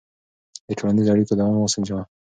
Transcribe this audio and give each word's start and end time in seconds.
د 0.67 0.69
ټولنیزو 0.79 1.11
اړیکو 1.13 1.33
دوام 1.39 1.57
وسنجوه. 1.63 2.03